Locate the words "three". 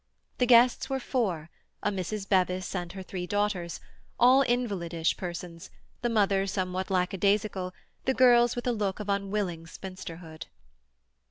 3.03-3.27